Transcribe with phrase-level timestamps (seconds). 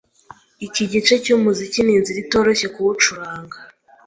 [0.65, 3.57] Iki gice cyumuziki ninzira itoroshye kuwucuranga.